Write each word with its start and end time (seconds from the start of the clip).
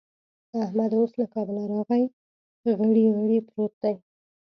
احمد 0.63 0.91
اوس 0.97 1.11
له 1.19 1.25
کابله 1.33 1.63
راغی؛ 1.73 2.03
غړي 2.79 3.05
غړي 3.17 3.39
پروت 3.47 3.73
دی. 3.83 3.95